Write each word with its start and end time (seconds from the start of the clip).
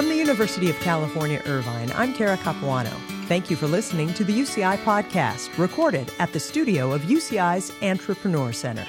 From 0.00 0.08
the 0.08 0.16
University 0.16 0.70
of 0.70 0.80
California, 0.80 1.42
Irvine, 1.44 1.92
I'm 1.94 2.14
Kara 2.14 2.38
Capuano. 2.38 2.88
Thank 3.26 3.50
you 3.50 3.56
for 3.56 3.66
listening 3.66 4.14
to 4.14 4.24
the 4.24 4.32
UCI 4.32 4.78
podcast, 4.78 5.54
recorded 5.58 6.10
at 6.18 6.32
the 6.32 6.40
studio 6.40 6.92
of 6.92 7.02
UCI's 7.02 7.70
ANTrepreneur 7.82 8.54
Center. 8.54 8.86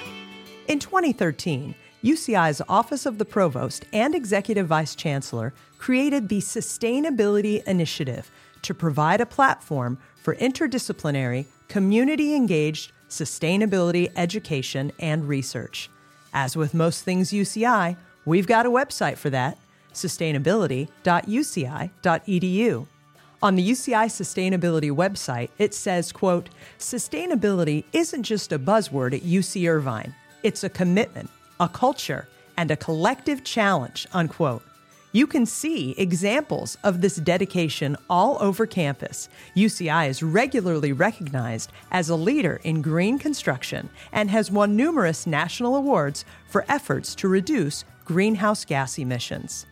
In 0.68 0.78
2013, 0.78 1.74
UCI's 2.02 2.62
Office 2.66 3.04
of 3.04 3.18
the 3.18 3.26
Provost 3.26 3.84
and 3.92 4.14
Executive 4.14 4.66
Vice 4.66 4.94
Chancellor 4.94 5.52
created 5.76 6.30
the 6.30 6.38
Sustainability 6.38 7.62
Initiative 7.64 8.30
to 8.62 8.72
provide 8.72 9.20
a 9.20 9.26
platform 9.26 9.98
for 10.16 10.34
interdisciplinary, 10.36 11.44
community 11.68 12.34
engaged 12.34 12.90
sustainability 13.10 14.10
education 14.16 14.90
and 14.98 15.28
research. 15.28 15.90
As 16.32 16.56
with 16.56 16.72
most 16.72 17.04
things 17.04 17.32
UCI, 17.32 17.98
we've 18.24 18.46
got 18.46 18.64
a 18.64 18.70
website 18.70 19.18
for 19.18 19.28
that 19.28 19.58
sustainability.uci.edu. 19.92 22.86
On 23.42 23.56
the 23.56 23.70
UCI 23.70 24.06
Sustainability 24.06 24.92
website, 24.92 25.48
it 25.58 25.74
says, 25.74 26.12
quote, 26.12 26.48
Sustainability 26.78 27.84
isn't 27.92 28.22
just 28.22 28.52
a 28.52 28.58
buzzword 28.58 29.14
at 29.14 29.22
UC 29.22 29.68
Irvine. 29.68 30.14
It's 30.44 30.62
a 30.62 30.68
commitment, 30.68 31.28
a 31.58 31.68
culture, 31.68 32.28
and 32.56 32.70
a 32.70 32.76
collective 32.76 33.42
challenge, 33.42 34.06
unquote. 34.12 34.62
You 35.14 35.26
can 35.26 35.44
see 35.44 35.94
examples 35.98 36.78
of 36.84 37.00
this 37.00 37.16
dedication 37.16 37.96
all 38.08 38.38
over 38.40 38.64
campus. 38.64 39.28
UCI 39.54 40.08
is 40.08 40.22
regularly 40.22 40.92
recognized 40.92 41.70
as 41.90 42.08
a 42.08 42.16
leader 42.16 42.60
in 42.62 42.80
green 42.80 43.18
construction 43.18 43.90
and 44.12 44.30
has 44.30 44.50
won 44.50 44.74
numerous 44.74 45.26
national 45.26 45.76
awards 45.76 46.24
for 46.48 46.64
efforts 46.68 47.14
to 47.16 47.28
reduce 47.28 47.84
greenhouse 48.06 48.64
gas 48.64 48.98
emissions. 48.98 49.66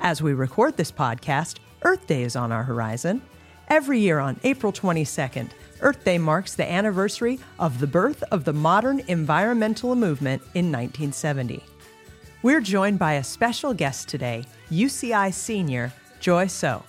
As 0.00 0.22
we 0.22 0.32
record 0.32 0.76
this 0.76 0.92
podcast, 0.92 1.58
Earth 1.82 2.06
Day 2.06 2.22
is 2.22 2.36
on 2.36 2.52
our 2.52 2.62
horizon. 2.62 3.20
Every 3.68 3.98
year 3.98 4.20
on 4.20 4.38
April 4.44 4.72
22nd, 4.72 5.50
Earth 5.80 6.04
Day 6.04 6.18
marks 6.18 6.54
the 6.54 6.70
anniversary 6.70 7.38
of 7.58 7.80
the 7.80 7.86
birth 7.86 8.22
of 8.30 8.44
the 8.44 8.52
modern 8.52 9.00
environmental 9.08 9.94
movement 9.96 10.40
in 10.54 10.72
1970. 10.72 11.62
We're 12.42 12.60
joined 12.60 12.98
by 12.98 13.14
a 13.14 13.24
special 13.24 13.74
guest 13.74 14.08
today, 14.08 14.44
UCI 14.70 15.34
senior 15.34 15.92
Joy 16.20 16.46
Seo. 16.46 16.84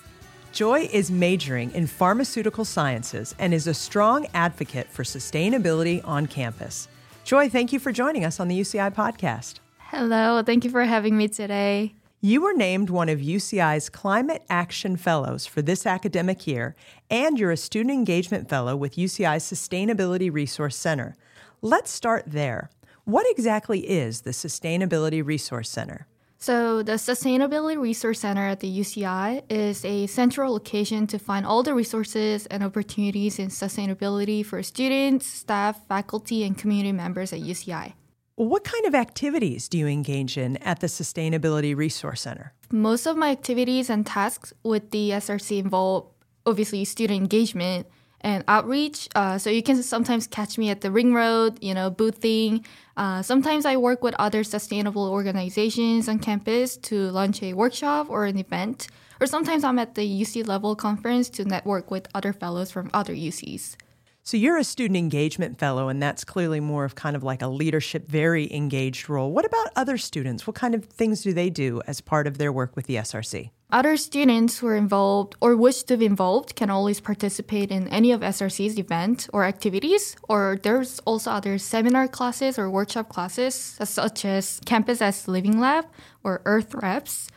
Joy 0.51 0.89
is 0.91 1.11
majoring 1.11 1.71
in 1.71 1.87
pharmaceutical 1.87 2.65
sciences 2.65 3.35
and 3.39 3.53
is 3.53 3.67
a 3.67 3.73
strong 3.73 4.27
advocate 4.33 4.87
for 4.87 5.03
sustainability 5.03 6.07
on 6.07 6.27
campus. 6.27 6.87
Joy, 7.23 7.49
thank 7.49 7.73
you 7.73 7.79
for 7.79 7.91
joining 7.91 8.23
us 8.23 8.39
on 8.39 8.47
the 8.47 8.59
UCI 8.59 8.93
podcast. 8.93 9.55
Hello, 9.79 10.43
thank 10.43 10.63
you 10.63 10.69
for 10.69 10.83
having 10.83 11.17
me 11.17 11.27
today. 11.27 11.95
You 12.21 12.41
were 12.41 12.53
named 12.53 12.89
one 12.89 13.07
of 13.07 13.19
UCI's 13.19 13.87
Climate 13.87 14.43
Action 14.49 14.97
Fellows 14.97 15.45
for 15.45 15.61
this 15.61 15.85
academic 15.85 16.45
year, 16.45 16.75
and 17.09 17.39
you're 17.39 17.51
a 17.51 17.55
Student 17.55 17.93
Engagement 17.93 18.49
Fellow 18.49 18.75
with 18.75 18.97
UCI's 18.97 19.49
Sustainability 19.49 20.29
Resource 20.29 20.75
Center. 20.75 21.15
Let's 21.61 21.89
start 21.89 22.25
there. 22.27 22.71
What 23.05 23.25
exactly 23.29 23.89
is 23.89 24.21
the 24.21 24.31
Sustainability 24.31 25.25
Resource 25.25 25.69
Center? 25.69 26.07
So, 26.37 26.83
the 26.83 26.93
Sustainability 26.93 27.79
Resource 27.79 28.19
Center 28.19 28.47
at 28.47 28.59
the 28.59 28.79
UCI 28.79 29.43
is 29.49 29.85
a 29.85 30.05
central 30.07 30.51
location 30.51 31.07
to 31.07 31.19
find 31.19 31.45
all 31.45 31.63
the 31.63 31.73
resources 31.73 32.47
and 32.47 32.65
opportunities 32.65 33.39
in 33.39 33.47
sustainability 33.47 34.45
for 34.45 34.61
students, 34.61 35.25
staff, 35.25 35.87
faculty, 35.87 36.43
and 36.43 36.57
community 36.57 36.91
members 36.91 37.31
at 37.31 37.39
UCI. 37.39 37.93
What 38.39 38.63
kind 38.63 38.85
of 38.85 38.95
activities 38.95 39.67
do 39.67 39.77
you 39.77 39.85
engage 39.85 40.37
in 40.37 40.55
at 40.63 40.79
the 40.79 40.87
Sustainability 40.87 41.75
Resource 41.75 42.21
Center? 42.21 42.53
Most 42.71 43.05
of 43.05 43.17
my 43.17 43.31
activities 43.31 43.89
and 43.89 44.05
tasks 44.05 44.53
with 44.63 44.91
the 44.91 45.09
SRC 45.09 45.59
involve 45.59 46.07
obviously 46.45 46.85
student 46.85 47.19
engagement 47.19 47.85
and 48.21 48.45
outreach. 48.47 49.09
Uh, 49.13 49.37
so 49.37 49.49
you 49.49 49.61
can 49.61 49.83
sometimes 49.83 50.25
catch 50.25 50.57
me 50.57 50.69
at 50.69 50.79
the 50.79 50.89
ring 50.89 51.13
road, 51.13 51.61
you 51.61 51.73
know, 51.73 51.89
boothing. 51.89 52.63
Uh, 52.95 53.21
sometimes 53.21 53.65
I 53.65 53.75
work 53.75 54.01
with 54.01 54.15
other 54.17 54.45
sustainable 54.45 55.09
organizations 55.09 56.07
on 56.07 56.19
campus 56.19 56.77
to 56.77 57.11
launch 57.11 57.43
a 57.43 57.51
workshop 57.51 58.09
or 58.09 58.23
an 58.23 58.37
event. 58.37 58.87
Or 59.19 59.27
sometimes 59.27 59.65
I'm 59.65 59.79
at 59.79 59.95
the 59.95 60.21
UC 60.21 60.47
level 60.47 60.77
conference 60.77 61.29
to 61.31 61.43
network 61.43 61.91
with 61.91 62.07
other 62.15 62.31
fellows 62.31 62.71
from 62.71 62.89
other 62.93 63.13
UCs. 63.13 63.75
So 64.23 64.37
you're 64.37 64.57
a 64.57 64.63
student 64.63 64.97
engagement 64.97 65.57
fellow, 65.57 65.87
and 65.87 66.01
that's 66.01 66.23
clearly 66.23 66.59
more 66.59 66.85
of 66.85 66.95
kind 66.95 67.15
of 67.15 67.23
like 67.23 67.41
a 67.41 67.47
leadership, 67.47 68.07
very 68.07 68.51
engaged 68.53 69.09
role. 69.09 69.31
What 69.31 69.45
about 69.45 69.69
other 69.75 69.97
students? 69.97 70.45
What 70.45 70.55
kind 70.55 70.75
of 70.75 70.85
things 70.85 71.23
do 71.23 71.33
they 71.33 71.49
do 71.49 71.81
as 71.87 71.99
part 71.99 72.27
of 72.27 72.37
their 72.37 72.51
work 72.51 72.75
with 72.75 72.85
the 72.85 72.95
SRC? 72.95 73.49
Other 73.71 73.97
students 73.97 74.57
who 74.57 74.67
are 74.67 74.75
involved 74.75 75.35
or 75.41 75.55
wish 75.55 75.83
to 75.83 75.97
be 75.97 76.05
involved 76.05 76.55
can 76.55 76.69
always 76.69 76.99
participate 76.99 77.71
in 77.71 77.87
any 77.89 78.11
of 78.11 78.21
SRC's 78.21 78.79
events 78.79 79.29
or 79.31 79.45
activities, 79.45 80.15
or 80.27 80.59
there's 80.61 80.99
also 81.05 81.31
other 81.31 81.57
seminar 81.57 82.07
classes 82.07 82.57
or 82.57 82.69
workshop 82.69 83.09
classes, 83.09 83.53
such 83.83 84.25
as 84.25 84.59
Campus 84.65 85.01
as 85.01 85.27
Living 85.27 85.59
Lab 85.59 85.85
or 86.23 86.41
Earth 86.45 86.73
Reps. 86.73 87.29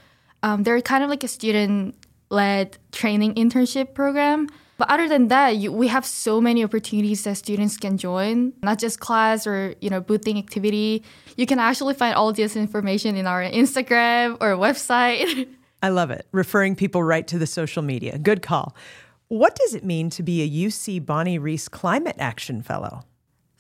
Um, 0.43 0.63
they're 0.63 0.81
kind 0.81 1.05
of 1.05 1.11
like 1.11 1.23
a 1.23 1.29
student 1.29 1.97
led 2.31 2.79
training 2.93 3.35
internship 3.35 3.95
program 3.95 4.49
but 4.79 4.91
other 4.91 5.09
than 5.09 5.29
that, 5.29 5.57
you, 5.57 5.71
we 5.71 5.89
have 5.89 6.05
so 6.05 6.41
many 6.41 6.65
opportunities 6.65 7.25
that 7.25 7.37
students 7.37 7.77
can 7.77 7.99
join, 7.99 8.53
not 8.63 8.79
just 8.79 9.01
class 9.01 9.47
or 9.47 9.75
you 9.81 9.91
know 9.91 10.01
boothing 10.01 10.39
activity. 10.39 11.03
You 11.37 11.47
can 11.47 11.59
actually 11.59 11.95
find 11.95 12.15
all 12.15 12.33
this 12.33 12.57
information 12.57 13.17
in 13.17 13.27
our 13.27 13.43
Instagram 13.43 14.39
or 14.41 14.57
website. 14.57 15.49
I 15.83 15.89
love 15.89 16.11
it. 16.11 16.27
Referring 16.33 16.77
people 16.77 17.03
right 17.03 17.27
to 17.27 17.39
the 17.39 17.47
social 17.47 17.83
media. 17.83 18.19
Good 18.19 18.43
call. 18.43 18.77
What 19.29 19.57
does 19.57 19.75
it 19.75 19.85
mean 19.85 20.11
to 20.11 20.23
be 20.23 20.43
a 20.43 20.69
UC 20.69 21.05
Bonnie 21.05 21.39
Reiss 21.39 21.67
Climate 21.69 22.17
Action 22.19 22.63
Fellow? 22.63 23.05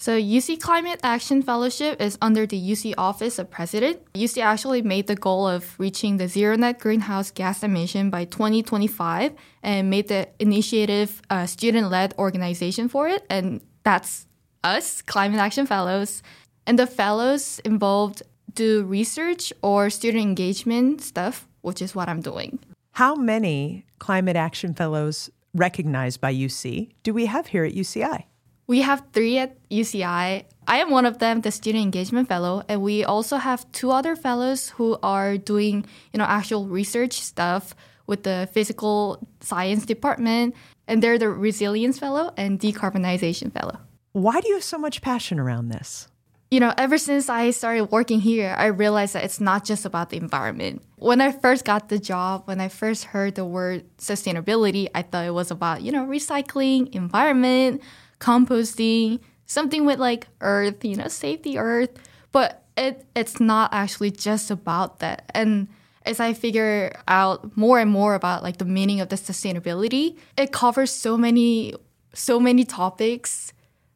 So 0.03 0.19
UC 0.19 0.61
Climate 0.61 0.99
Action 1.05 1.43
Fellowship 1.43 2.03
is 2.03 2.19
under 2.21 2.45
the 2.45 2.61
UC 2.61 2.95
Office 2.99 3.39
of 3.39 3.49
President. 3.49 4.01
UC 4.15 4.43
actually 4.43 4.83
made 4.83 5.07
the 5.07 5.15
goal 5.15 5.47
of 5.47 5.79
reaching 5.79 6.17
the 6.17 6.27
zero 6.27 6.57
net 6.57 6.81
greenhouse 6.81 7.31
gas 7.31 7.63
emission 7.63 8.11
by 8.11 8.25
2025 8.25 9.33
and 9.63 9.91
made 9.91 10.09
the 10.09 10.29
initiative 10.41 11.23
a 11.31 11.47
student-led 11.47 12.15
organization 12.19 12.89
for 12.89 13.07
it. 13.07 13.25
And 13.31 13.61
that's 13.85 14.27
us, 14.65 15.03
Climate 15.03 15.39
Action 15.39 15.67
Fellows. 15.67 16.25
And 16.67 16.81
the 16.81 16.89
fellows 16.89 17.61
involved 17.61 18.25
do 18.57 18.83
research 18.83 19.53
or 19.63 19.89
student 19.89 20.25
engagement 20.25 21.01
stuff, 21.01 21.47
which 21.61 21.81
is 21.81 21.95
what 21.95 22.09
I'm 22.09 22.23
doing. 22.23 22.59
How 22.91 23.15
many 23.15 23.87
Climate 24.01 24.35
Action 24.35 24.75
Fellows 24.75 25.31
recognized 25.55 26.21
by 26.21 26.35
UC 26.35 26.91
do 27.05 27.15
we 27.15 27.27
have 27.27 27.47
here 27.47 27.65
at 27.65 27.75
UCI? 27.75 28.25
We 28.67 28.83
have 28.83 29.03
three 29.13 29.39
at 29.39 29.57
UCI. 29.69 30.45
I 30.67 30.77
am 30.79 30.91
one 30.91 31.07
of 31.07 31.19
them, 31.19 31.41
the 31.41 31.51
student 31.51 31.83
engagement 31.83 32.29
fellow, 32.29 32.63
and 32.69 32.81
we 32.81 33.05
also 33.05 33.37
have 33.37 33.71
two 33.73 33.91
other 33.91 34.15
fellows 34.15 34.71
who 34.71 34.99
are 35.03 35.37
doing, 35.37 35.85
you 36.13 36.19
know, 36.19 36.25
actual 36.25 36.67
research 36.67 37.21
stuff 37.21 37.75
with 38.07 38.23
the 38.23 38.49
physical 38.53 39.27
science 39.41 39.85
department, 39.85 40.55
and 40.87 41.03
they're 41.03 41.19
the 41.19 41.29
resilience 41.29 41.99
fellow 41.99 42.33
and 42.37 42.61
decarbonization 42.61 43.53
fellow. 43.53 43.79
Why 44.13 44.41
do 44.41 44.49
you 44.49 44.55
have 44.55 44.65
so 44.65 44.79
much 44.79 45.03
passion 45.03 45.39
around 45.41 45.69
this? 45.69 46.09
You 46.51 46.61
know, 46.61 46.75
ever 46.77 46.99
since 46.99 47.31
I 47.31 47.51
started 47.51 47.87
working 47.87 48.21
here, 48.21 48.55
I 48.59 48.67
realized 48.67 49.15
that 49.15 49.25
it's 49.25 49.41
not 49.41 49.65
just 49.65 49.87
about 49.87 50.11
the 50.11 50.19
environment. 50.19 50.83
When 50.97 51.23
I 51.23 51.33
first 51.33 51.65
got 51.65 51.89
the 51.89 51.99
job, 51.99 52.43
when 52.45 52.61
I 52.61 52.69
first 52.69 53.05
heard 53.05 53.37
the 53.37 53.45
word 53.47 53.85
sustainability, 53.97 54.89
I 54.95 55.01
thought 55.01 55.25
it 55.25 55.33
was 55.33 55.51
about, 55.51 55.81
you 55.81 55.91
know, 55.91 56.05
recycling, 56.05 56.95
environment, 56.95 57.81
composting, 58.23 59.19
something 59.47 59.85
with 59.85 59.99
like 59.99 60.29
earth, 60.41 60.85
you 60.85 60.97
know, 60.97 61.09
save 61.09 61.43
the 61.43 61.59
earth. 61.59 61.91
But 62.31 62.63
it 62.77 63.05
it's 63.15 63.41
not 63.41 63.75
actually 63.75 64.13
just 64.13 64.51
about 64.51 65.01
that. 65.01 65.31
And 65.35 65.69
as 66.07 66.21
I 66.21 66.33
figure 66.33 66.93
out 67.09 67.57
more 67.57 67.79
and 67.81 67.91
more 67.91 68.15
about 68.15 68.43
like 68.43 68.59
the 68.59 68.65
meaning 68.65 69.01
of 69.01 69.09
the 69.09 69.17
sustainability, 69.17 70.17
it 70.39 70.53
covers 70.53 70.91
so 70.91 71.19
many 71.19 71.75
so 72.15 72.39
many 72.39 72.65
topics 72.65 73.53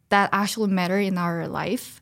that 0.08 0.28
actually 0.32 0.72
matter 0.72 0.98
in 0.98 1.18
our 1.18 1.46
life. 1.46 2.00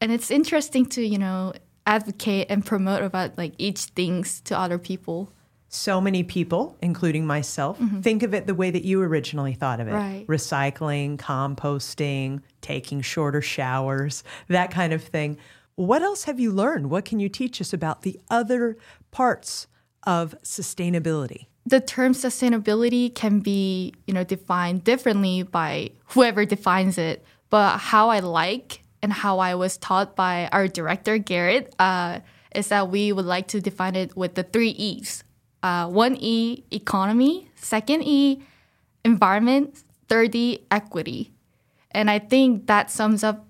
And 0.00 0.12
it's 0.12 0.30
interesting 0.30 0.86
to, 0.86 1.02
you 1.02 1.18
know, 1.18 1.54
advocate 1.86 2.46
and 2.50 2.64
promote 2.64 3.02
about 3.02 3.38
like 3.38 3.54
each 3.58 3.84
things 3.96 4.40
to 4.42 4.58
other 4.58 4.78
people 4.78 5.32
so 5.74 6.00
many 6.00 6.22
people, 6.22 6.76
including 6.80 7.26
myself, 7.26 7.78
mm-hmm. 7.78 8.00
think 8.00 8.22
of 8.22 8.32
it 8.32 8.46
the 8.46 8.54
way 8.54 8.70
that 8.70 8.84
you 8.84 9.02
originally 9.02 9.54
thought 9.54 9.80
of 9.80 9.88
it 9.88 9.92
right. 9.92 10.26
recycling, 10.28 11.16
composting, 11.16 12.40
taking 12.60 13.00
shorter 13.00 13.42
showers, 13.42 14.22
that 14.48 14.70
kind 14.70 14.92
of 14.92 15.02
thing. 15.02 15.36
What 15.74 16.02
else 16.02 16.24
have 16.24 16.38
you 16.38 16.52
learned? 16.52 16.90
What 16.90 17.04
can 17.04 17.18
you 17.18 17.28
teach 17.28 17.60
us 17.60 17.72
about 17.72 18.02
the 18.02 18.20
other 18.30 18.76
parts 19.10 19.66
of 20.04 20.34
sustainability? 20.44 21.46
The 21.66 21.80
term 21.80 22.12
sustainability 22.12 23.12
can 23.12 23.40
be, 23.40 23.94
you 24.06 24.14
know, 24.14 24.22
defined 24.22 24.84
differently 24.84 25.42
by 25.42 25.90
whoever 26.08 26.44
defines 26.44 26.98
it. 26.98 27.24
But 27.50 27.78
how 27.78 28.10
I 28.10 28.20
like 28.20 28.82
and 29.02 29.12
how 29.12 29.38
I 29.38 29.54
was 29.54 29.76
taught 29.76 30.14
by 30.14 30.48
our 30.52 30.68
director 30.68 31.18
Garrett 31.18 31.74
uh, 31.78 32.20
is 32.54 32.68
that 32.68 32.90
we 32.90 33.12
would 33.12 33.24
like 33.24 33.48
to 33.48 33.60
define 33.60 33.96
it 33.96 34.16
with 34.16 34.34
the 34.34 34.42
three 34.44 34.70
E's 34.70 35.24
uh, 35.64 35.88
one 35.88 36.16
E, 36.20 36.62
economy, 36.70 37.48
second 37.56 38.02
E, 38.04 38.42
environment, 39.02 39.82
third 40.08 40.34
E, 40.34 40.60
equity. 40.70 41.32
And 41.90 42.10
I 42.10 42.18
think 42.18 42.66
that 42.66 42.90
sums 42.90 43.24
up 43.24 43.46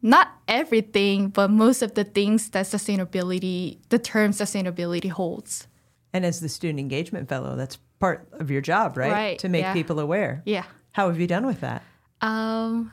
not 0.00 0.28
everything, 0.46 1.28
but 1.28 1.50
most 1.50 1.82
of 1.82 1.94
the 1.94 2.04
things 2.04 2.50
that 2.50 2.66
sustainability, 2.66 3.78
the 3.88 3.98
term 3.98 4.30
sustainability 4.30 5.10
holds. 5.10 5.66
And 6.12 6.24
as 6.24 6.38
the 6.38 6.48
student 6.48 6.78
engagement 6.78 7.28
fellow, 7.28 7.56
that's 7.56 7.78
part 7.98 8.28
of 8.32 8.48
your 8.48 8.60
job, 8.60 8.96
right? 8.96 9.10
Right, 9.10 9.38
To 9.40 9.48
make 9.48 9.62
yeah. 9.62 9.72
people 9.72 9.98
aware. 9.98 10.42
Yeah. 10.46 10.64
How 10.92 11.08
have 11.08 11.18
you 11.18 11.26
done 11.26 11.46
with 11.46 11.60
that? 11.62 11.82
Um, 12.20 12.92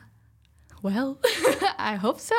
well, 0.84 1.18
I 1.78 1.96
hope 1.96 2.20
so. 2.20 2.36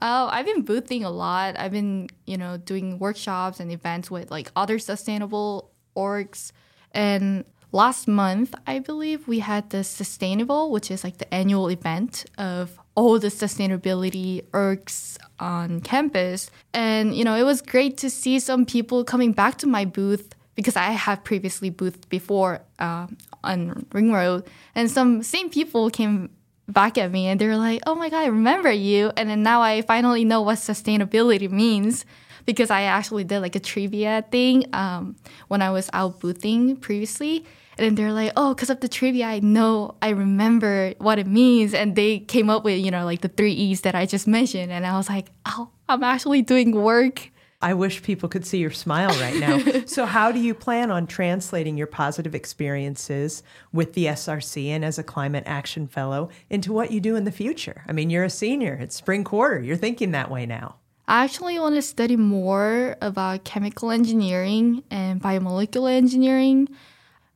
Uh, 0.00 0.28
I've 0.32 0.46
been 0.46 0.62
boothing 0.62 1.04
a 1.04 1.10
lot. 1.10 1.58
I've 1.58 1.70
been, 1.70 2.08
you 2.24 2.38
know, 2.38 2.56
doing 2.56 2.98
workshops 2.98 3.60
and 3.60 3.70
events 3.70 4.10
with 4.10 4.30
like 4.30 4.50
other 4.56 4.78
sustainable 4.78 5.70
orgs. 5.94 6.50
And 6.92 7.44
last 7.72 8.08
month, 8.08 8.54
I 8.66 8.78
believe 8.78 9.28
we 9.28 9.40
had 9.40 9.68
the 9.68 9.84
Sustainable, 9.84 10.70
which 10.70 10.90
is 10.90 11.04
like 11.04 11.18
the 11.18 11.32
annual 11.32 11.68
event 11.68 12.24
of 12.38 12.80
all 12.94 13.18
the 13.18 13.28
sustainability 13.28 14.42
orgs 14.52 15.18
on 15.38 15.82
campus. 15.82 16.50
And, 16.72 17.14
you 17.14 17.22
know, 17.22 17.34
it 17.34 17.42
was 17.42 17.60
great 17.60 17.98
to 17.98 18.08
see 18.08 18.40
some 18.40 18.64
people 18.64 19.04
coming 19.04 19.32
back 19.32 19.58
to 19.58 19.66
my 19.66 19.84
booth 19.84 20.34
because 20.54 20.76
I 20.76 20.92
have 20.92 21.22
previously 21.22 21.68
boothed 21.68 22.08
before 22.08 22.62
uh, 22.78 23.08
on 23.42 23.84
Ring 23.92 24.12
Road, 24.12 24.44
and 24.74 24.90
some 24.90 25.22
same 25.22 25.50
people 25.50 25.90
came 25.90 26.30
back 26.68 26.98
at 26.98 27.10
me 27.10 27.26
and 27.28 27.40
they're 27.40 27.56
like, 27.56 27.82
"Oh 27.86 27.94
my 27.94 28.08
god, 28.10 28.22
I 28.22 28.26
remember 28.26 28.70
you!" 28.70 29.12
And 29.16 29.28
then 29.28 29.42
now 29.42 29.62
I 29.62 29.82
finally 29.82 30.24
know 30.24 30.42
what 30.42 30.58
sustainability 30.58 31.50
means 31.50 32.04
because 32.46 32.70
I 32.70 32.82
actually 32.82 33.24
did 33.24 33.40
like 33.40 33.56
a 33.56 33.60
trivia 33.60 34.24
thing 34.30 34.66
um, 34.72 35.16
when 35.48 35.62
I 35.62 35.70
was 35.70 35.90
out 35.92 36.20
boothing 36.20 36.76
previously. 36.76 37.44
And 37.76 37.84
then 37.84 37.94
they're 37.96 38.12
like, 38.12 38.32
"Oh, 38.36 38.54
because 38.54 38.70
of 38.70 38.80
the 38.80 38.88
trivia, 38.88 39.26
I 39.26 39.40
know, 39.40 39.96
I 40.00 40.10
remember 40.10 40.94
what 40.98 41.18
it 41.18 41.26
means." 41.26 41.74
And 41.74 41.96
they 41.96 42.20
came 42.20 42.48
up 42.48 42.64
with, 42.64 42.78
you 42.78 42.90
know, 42.90 43.04
like 43.04 43.22
the 43.22 43.28
three 43.28 43.52
E's 43.52 43.80
that 43.82 43.94
I 43.94 44.06
just 44.06 44.28
mentioned, 44.28 44.70
and 44.70 44.86
I 44.86 44.96
was 44.96 45.08
like, 45.08 45.30
"Oh, 45.46 45.70
I'm 45.88 46.04
actually 46.04 46.42
doing 46.42 46.70
work." 46.72 47.30
I 47.64 47.72
wish 47.72 48.02
people 48.02 48.28
could 48.28 48.44
see 48.44 48.58
your 48.58 48.70
smile 48.70 49.08
right 49.20 49.36
now. 49.36 49.58
so, 49.86 50.04
how 50.04 50.30
do 50.30 50.38
you 50.38 50.52
plan 50.52 50.90
on 50.90 51.06
translating 51.06 51.78
your 51.78 51.86
positive 51.86 52.34
experiences 52.34 53.42
with 53.72 53.94
the 53.94 54.04
SRC 54.04 54.66
and 54.66 54.84
as 54.84 54.98
a 54.98 55.02
climate 55.02 55.44
action 55.46 55.86
fellow 55.86 56.28
into 56.50 56.74
what 56.74 56.90
you 56.90 57.00
do 57.00 57.16
in 57.16 57.24
the 57.24 57.32
future? 57.32 57.82
I 57.88 57.92
mean, 57.92 58.10
you're 58.10 58.24
a 58.24 58.28
senior, 58.28 58.74
it's 58.74 58.94
spring 58.94 59.24
quarter, 59.24 59.60
you're 59.60 59.78
thinking 59.78 60.10
that 60.10 60.30
way 60.30 60.44
now. 60.44 60.76
I 61.08 61.24
actually 61.24 61.58
want 61.58 61.74
to 61.76 61.80
study 61.80 62.16
more 62.16 62.96
about 63.00 63.44
chemical 63.44 63.90
engineering 63.90 64.84
and 64.90 65.22
biomolecular 65.22 65.92
engineering. 65.92 66.68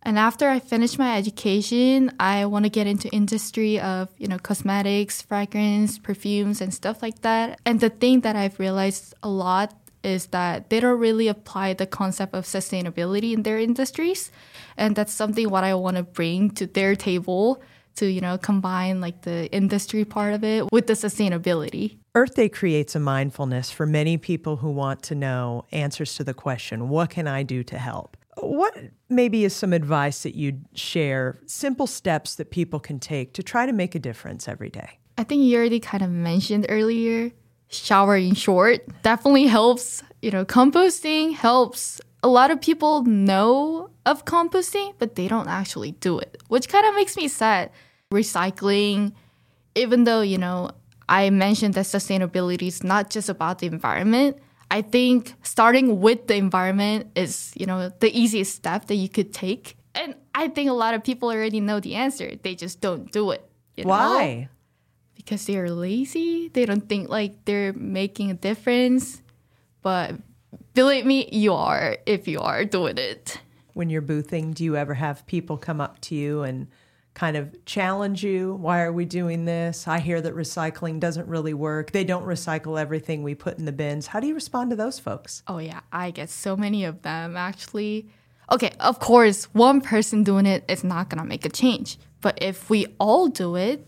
And 0.02 0.18
after 0.18 0.50
I 0.50 0.58
finish 0.58 0.98
my 0.98 1.16
education, 1.16 2.12
I 2.20 2.44
want 2.44 2.66
to 2.66 2.70
get 2.70 2.86
into 2.86 3.08
industry 3.08 3.80
of, 3.80 4.10
you 4.18 4.28
know, 4.28 4.38
cosmetics, 4.38 5.22
fragrance, 5.22 5.98
perfumes 5.98 6.60
and 6.60 6.72
stuff 6.74 7.00
like 7.00 7.22
that. 7.22 7.58
And 7.64 7.80
the 7.80 7.88
thing 7.88 8.20
that 8.20 8.36
I've 8.36 8.58
realized 8.58 9.14
a 9.22 9.30
lot 9.30 9.74
is 10.08 10.26
that 10.28 10.70
they 10.70 10.80
don't 10.80 10.98
really 10.98 11.28
apply 11.28 11.74
the 11.74 11.86
concept 11.86 12.34
of 12.34 12.44
sustainability 12.44 13.32
in 13.32 13.42
their 13.42 13.58
industries. 13.58 14.30
And 14.76 14.96
that's 14.96 15.12
something 15.12 15.48
what 15.50 15.64
I 15.64 15.74
want 15.74 15.96
to 15.96 16.02
bring 16.02 16.50
to 16.52 16.66
their 16.66 16.96
table 16.96 17.62
to, 17.96 18.06
you 18.06 18.20
know, 18.20 18.38
combine 18.38 19.00
like 19.00 19.22
the 19.22 19.50
industry 19.52 20.04
part 20.04 20.32
of 20.34 20.44
it 20.44 20.70
with 20.72 20.86
the 20.86 20.94
sustainability. 20.94 21.98
Earth 22.14 22.34
Day 22.34 22.48
creates 22.48 22.94
a 22.94 23.00
mindfulness 23.00 23.70
for 23.70 23.86
many 23.86 24.16
people 24.16 24.56
who 24.56 24.70
want 24.70 25.02
to 25.04 25.14
know 25.14 25.64
answers 25.72 26.14
to 26.16 26.24
the 26.24 26.34
question, 26.34 26.88
What 26.88 27.10
can 27.10 27.26
I 27.26 27.42
do 27.42 27.62
to 27.64 27.78
help? 27.78 28.16
What 28.40 28.74
maybe 29.08 29.44
is 29.44 29.54
some 29.54 29.72
advice 29.72 30.22
that 30.22 30.36
you'd 30.36 30.64
share, 30.74 31.40
simple 31.46 31.88
steps 31.88 32.36
that 32.36 32.50
people 32.50 32.78
can 32.78 33.00
take 33.00 33.34
to 33.34 33.42
try 33.42 33.66
to 33.66 33.72
make 33.72 33.94
a 33.96 33.98
difference 33.98 34.48
every 34.48 34.70
day? 34.70 34.98
I 35.18 35.24
think 35.24 35.42
you 35.42 35.56
already 35.56 35.80
kind 35.80 36.04
of 36.04 36.10
mentioned 36.10 36.66
earlier, 36.68 37.32
shower 37.68 38.16
in 38.16 38.34
short 38.34 38.86
definitely 39.02 39.46
helps. 39.46 40.02
You 40.22 40.30
know, 40.30 40.44
composting 40.44 41.34
helps. 41.34 42.00
A 42.22 42.28
lot 42.28 42.50
of 42.50 42.60
people 42.60 43.04
know 43.04 43.90
of 44.04 44.24
composting, 44.24 44.94
but 44.98 45.14
they 45.14 45.28
don't 45.28 45.46
actually 45.48 45.92
do 45.92 46.18
it, 46.18 46.42
which 46.48 46.68
kind 46.68 46.84
of 46.86 46.94
makes 46.94 47.16
me 47.16 47.28
sad. 47.28 47.70
Recycling, 48.12 49.12
even 49.74 50.04
though, 50.04 50.22
you 50.22 50.38
know, 50.38 50.70
I 51.08 51.30
mentioned 51.30 51.74
that 51.74 51.84
sustainability 51.84 52.66
is 52.68 52.82
not 52.82 53.10
just 53.10 53.28
about 53.28 53.60
the 53.60 53.66
environment. 53.66 54.38
I 54.70 54.82
think 54.82 55.34
starting 55.42 56.00
with 56.00 56.26
the 56.26 56.34
environment 56.34 57.10
is, 57.14 57.52
you 57.54 57.66
know, 57.66 57.90
the 58.00 58.10
easiest 58.18 58.54
step 58.56 58.86
that 58.86 58.96
you 58.96 59.08
could 59.08 59.32
take. 59.32 59.76
And 59.94 60.14
I 60.34 60.48
think 60.48 60.68
a 60.68 60.74
lot 60.74 60.94
of 60.94 61.04
people 61.04 61.30
already 61.30 61.60
know 61.60 61.80
the 61.80 61.94
answer. 61.94 62.36
They 62.42 62.54
just 62.54 62.80
don't 62.80 63.10
do 63.12 63.30
it. 63.30 63.48
you 63.76 63.84
know? 63.84 63.90
Why? 63.90 64.48
Because 65.28 65.44
they're 65.44 65.70
lazy. 65.70 66.48
They 66.48 66.64
don't 66.64 66.88
think 66.88 67.10
like 67.10 67.44
they're 67.44 67.74
making 67.74 68.30
a 68.30 68.34
difference. 68.34 69.20
But 69.82 70.14
believe 70.72 71.04
me, 71.04 71.28
you 71.30 71.52
are 71.52 71.98
if 72.06 72.26
you 72.26 72.40
are 72.40 72.64
doing 72.64 72.96
it. 72.96 73.38
When 73.74 73.90
you're 73.90 74.00
boothing, 74.00 74.52
do 74.52 74.64
you 74.64 74.74
ever 74.74 74.94
have 74.94 75.26
people 75.26 75.58
come 75.58 75.82
up 75.82 76.00
to 76.02 76.14
you 76.14 76.44
and 76.44 76.66
kind 77.12 77.36
of 77.36 77.62
challenge 77.66 78.24
you? 78.24 78.54
Why 78.54 78.80
are 78.80 78.92
we 78.92 79.04
doing 79.04 79.44
this? 79.44 79.86
I 79.86 79.98
hear 79.98 80.22
that 80.22 80.34
recycling 80.34 80.98
doesn't 80.98 81.28
really 81.28 81.52
work. 81.52 81.92
They 81.92 82.04
don't 82.04 82.24
recycle 82.24 82.80
everything 82.80 83.22
we 83.22 83.34
put 83.34 83.58
in 83.58 83.66
the 83.66 83.72
bins. 83.72 84.06
How 84.06 84.20
do 84.20 84.28
you 84.28 84.34
respond 84.34 84.70
to 84.70 84.76
those 84.76 84.98
folks? 84.98 85.42
Oh 85.46 85.58
yeah, 85.58 85.80
I 85.92 86.10
get 86.10 86.30
so 86.30 86.56
many 86.56 86.84
of 86.84 87.02
them 87.02 87.36
actually. 87.36 88.08
Okay, 88.50 88.72
of 88.80 88.98
course, 88.98 89.44
one 89.52 89.82
person 89.82 90.24
doing 90.24 90.46
it 90.46 90.64
is 90.70 90.82
not 90.82 91.10
gonna 91.10 91.26
make 91.26 91.44
a 91.44 91.50
change. 91.50 91.98
But 92.22 92.38
if 92.40 92.70
we 92.70 92.86
all 92.98 93.28
do 93.28 93.56
it, 93.56 93.86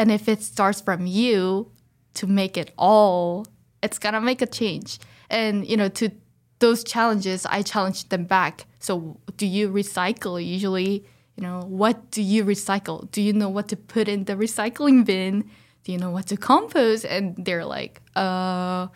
and 0.00 0.10
if 0.10 0.28
it 0.28 0.42
starts 0.42 0.80
from 0.80 1.06
you 1.06 1.70
to 2.14 2.26
make 2.26 2.56
it 2.56 2.72
all, 2.78 3.46
it's 3.82 3.98
gonna 3.98 4.20
make 4.20 4.40
a 4.40 4.46
change. 4.46 4.98
And 5.28 5.68
you 5.68 5.76
know, 5.76 5.90
to 5.90 6.10
those 6.58 6.82
challenges, 6.82 7.44
I 7.44 7.60
challenge 7.60 8.08
them 8.08 8.24
back. 8.24 8.64
So, 8.78 9.20
do 9.36 9.46
you 9.46 9.68
recycle 9.68 10.42
usually? 10.42 11.04
You 11.36 11.42
know, 11.42 11.60
what 11.66 12.10
do 12.10 12.22
you 12.22 12.46
recycle? 12.46 13.10
Do 13.10 13.20
you 13.20 13.34
know 13.34 13.50
what 13.50 13.68
to 13.68 13.76
put 13.76 14.08
in 14.08 14.24
the 14.24 14.36
recycling 14.36 15.04
bin? 15.04 15.50
Do 15.84 15.92
you 15.92 15.98
know 15.98 16.10
what 16.10 16.26
to 16.28 16.36
compost? 16.38 17.04
And 17.04 17.36
they're 17.44 17.66
like, 17.66 18.00
uh, 18.16 18.88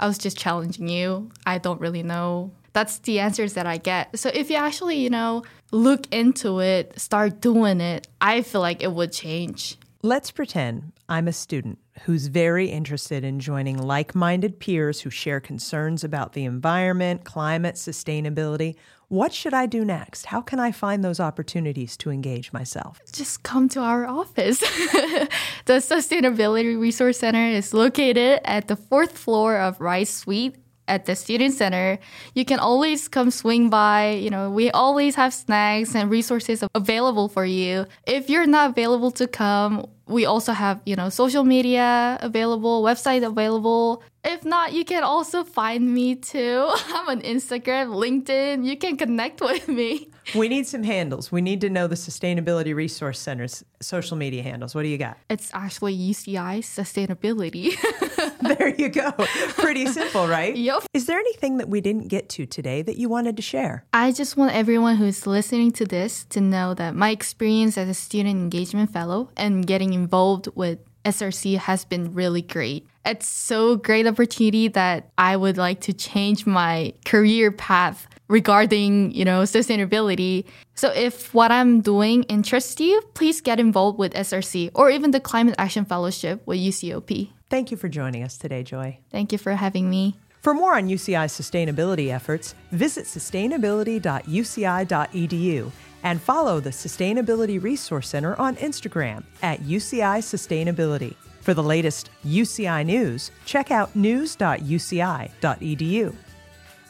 I 0.00 0.06
was 0.06 0.16
just 0.16 0.38
challenging 0.38 0.88
you. 0.88 1.30
I 1.44 1.58
don't 1.58 1.80
really 1.80 2.02
know. 2.02 2.52
That's 2.72 2.98
the 3.00 3.20
answers 3.20 3.52
that 3.52 3.66
I 3.66 3.76
get. 3.76 4.18
So 4.18 4.30
if 4.32 4.48
you 4.48 4.56
actually, 4.56 4.96
you 4.96 5.10
know, 5.10 5.44
look 5.72 6.06
into 6.10 6.60
it, 6.60 6.98
start 6.98 7.42
doing 7.42 7.82
it, 7.82 8.08
I 8.18 8.40
feel 8.40 8.62
like 8.62 8.82
it 8.82 8.92
would 8.92 9.12
change. 9.12 9.76
Let's 10.04 10.30
pretend 10.30 10.92
I'm 11.08 11.26
a 11.26 11.32
student 11.32 11.80
who's 12.02 12.28
very 12.28 12.66
interested 12.66 13.24
in 13.24 13.40
joining 13.40 13.76
like 13.76 14.14
minded 14.14 14.60
peers 14.60 15.00
who 15.00 15.10
share 15.10 15.40
concerns 15.40 16.04
about 16.04 16.34
the 16.34 16.44
environment, 16.44 17.24
climate, 17.24 17.74
sustainability. 17.74 18.76
What 19.08 19.32
should 19.32 19.52
I 19.52 19.66
do 19.66 19.84
next? 19.84 20.26
How 20.26 20.40
can 20.40 20.60
I 20.60 20.70
find 20.70 21.02
those 21.02 21.18
opportunities 21.18 21.96
to 21.96 22.10
engage 22.10 22.52
myself? 22.52 23.00
Just 23.10 23.42
come 23.42 23.68
to 23.70 23.80
our 23.80 24.06
office. 24.06 24.60
the 25.64 25.80
Sustainability 25.80 26.80
Resource 26.80 27.18
Center 27.18 27.48
is 27.48 27.74
located 27.74 28.38
at 28.44 28.68
the 28.68 28.76
fourth 28.76 29.18
floor 29.18 29.58
of 29.58 29.80
Rice 29.80 30.14
Suite 30.14 30.54
at 30.88 31.04
the 31.06 31.14
student 31.14 31.54
center 31.54 31.98
you 32.34 32.44
can 32.44 32.58
always 32.58 33.08
come 33.08 33.30
swing 33.30 33.70
by. 33.70 34.10
You 34.10 34.30
know 34.30 34.50
we 34.50 34.70
always 34.70 35.14
have 35.14 35.32
snacks 35.32 35.94
and 35.94 36.10
resources 36.10 36.64
available 36.74 37.28
for 37.28 37.44
you. 37.44 37.86
If 38.06 38.28
you're 38.30 38.46
not 38.46 38.70
available 38.70 39.10
to 39.12 39.26
come 39.26 39.86
we 40.08 40.24
also 40.24 40.52
have 40.52 40.80
you 40.86 40.96
know 40.96 41.08
social 41.08 41.44
media 41.44 42.18
available 42.20 42.82
website 42.82 43.24
available. 43.24 44.02
If 44.24 44.44
not 44.44 44.72
you 44.72 44.84
can 44.84 45.02
also 45.04 45.44
find 45.44 45.94
me 45.94 46.16
too. 46.16 46.70
I'm 46.88 47.08
on 47.08 47.20
instagram 47.20 47.94
linkedin. 47.94 48.64
You 48.64 48.76
can 48.76 48.96
connect 48.96 49.40
with 49.40 49.68
me. 49.68 50.08
We 50.34 50.48
need 50.48 50.66
some 50.66 50.82
handles. 50.82 51.32
We 51.32 51.40
need 51.40 51.62
to 51.62 51.70
know 51.70 51.86
the 51.86 51.94
Sustainability 51.94 52.74
Resource 52.74 53.18
Center's 53.18 53.64
social 53.80 54.14
media 54.14 54.42
handles. 54.42 54.74
What 54.74 54.82
do 54.82 54.88
you 54.88 54.98
got? 54.98 55.16
it's 55.30 55.50
actually 55.54 55.96
uci 55.96 56.58
sustainability 56.60 57.72
There 58.58 58.68
you 58.68 58.88
go. 58.88 59.10
Pretty 59.58 59.86
simple, 59.86 60.26
right? 60.26 60.56
Yep. 60.56 60.84
Is 60.94 61.06
there 61.06 61.18
anything 61.18 61.58
that 61.58 61.68
we 61.68 61.80
didn't 61.80 62.08
get 62.08 62.28
to 62.30 62.46
today 62.46 62.82
that 62.82 62.96
you 62.96 63.08
wanted 63.08 63.36
to 63.36 63.42
share? 63.42 63.84
I 63.92 64.12
just 64.12 64.36
want 64.36 64.54
everyone 64.54 64.96
who's 64.96 65.26
listening 65.26 65.72
to 65.72 65.84
this 65.84 66.24
to 66.30 66.40
know 66.40 66.74
that 66.74 66.94
my 66.94 67.10
experience 67.10 67.76
as 67.76 67.88
a 67.88 67.94
student 67.94 68.30
engagement 68.30 68.92
fellow 68.92 69.30
and 69.36 69.66
getting 69.66 69.92
involved 69.92 70.48
with 70.54 70.78
SRC 71.04 71.58
has 71.58 71.84
been 71.84 72.14
really 72.14 72.42
great. 72.42 72.86
It's 73.08 73.26
so 73.26 73.76
great 73.76 74.06
opportunity 74.06 74.68
that 74.68 75.08
I 75.16 75.36
would 75.36 75.56
like 75.56 75.80
to 75.82 75.92
change 75.94 76.44
my 76.44 76.92
career 77.06 77.50
path 77.50 78.06
regarding, 78.28 79.12
you 79.12 79.24
know, 79.24 79.44
sustainability. 79.44 80.44
So 80.74 80.92
if 80.92 81.32
what 81.32 81.50
I'm 81.50 81.80
doing 81.80 82.24
interests 82.24 82.78
you, 82.78 83.00
please 83.14 83.40
get 83.40 83.58
involved 83.58 83.98
with 83.98 84.12
SRC 84.12 84.72
or 84.74 84.90
even 84.90 85.12
the 85.12 85.20
Climate 85.20 85.54
Action 85.56 85.86
Fellowship 85.86 86.46
with 86.46 86.58
UCOP. 86.58 87.30
Thank 87.48 87.70
you 87.70 87.78
for 87.78 87.88
joining 87.88 88.22
us 88.22 88.36
today, 88.36 88.62
Joy. 88.62 88.98
Thank 89.10 89.32
you 89.32 89.38
for 89.38 89.52
having 89.52 89.88
me. 89.88 90.18
For 90.42 90.52
more 90.52 90.74
on 90.74 90.86
UCI's 90.86 91.32
sustainability 91.32 92.12
efforts, 92.12 92.54
visit 92.72 93.06
sustainability.uci.edu 93.06 95.72
and 96.04 96.20
follow 96.20 96.60
the 96.60 96.70
Sustainability 96.70 97.60
Resource 97.60 98.08
Center 98.08 98.38
on 98.38 98.54
Instagram 98.56 99.24
at 99.42 99.60
UCI 99.60 100.18
Sustainability. 100.18 101.14
For 101.48 101.54
the 101.54 101.62
latest 101.62 102.10
UCI 102.26 102.84
news, 102.84 103.30
check 103.46 103.70
out 103.70 103.96
news.uci.edu. 103.96 106.14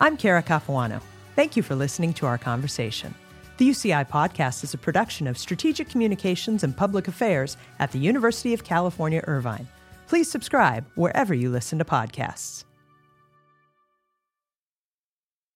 I'm 0.00 0.16
Kara 0.16 0.42
Capuano. 0.42 1.00
Thank 1.36 1.56
you 1.56 1.62
for 1.62 1.76
listening 1.76 2.12
to 2.14 2.26
our 2.26 2.38
conversation. 2.38 3.14
The 3.58 3.68
UCI 3.68 4.08
podcast 4.08 4.64
is 4.64 4.74
a 4.74 4.78
production 4.78 5.28
of 5.28 5.38
Strategic 5.38 5.88
Communications 5.88 6.64
and 6.64 6.76
Public 6.76 7.06
Affairs 7.06 7.56
at 7.78 7.92
the 7.92 8.00
University 8.00 8.52
of 8.52 8.64
California, 8.64 9.22
Irvine. 9.28 9.68
Please 10.08 10.28
subscribe 10.28 10.84
wherever 10.96 11.34
you 11.34 11.50
listen 11.50 11.78
to 11.78 11.84
podcasts. 11.84 12.64